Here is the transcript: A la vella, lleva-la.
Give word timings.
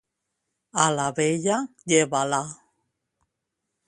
A 0.83 0.85
la 0.99 1.05
vella, 1.19 1.57
lleva-la. 1.93 2.41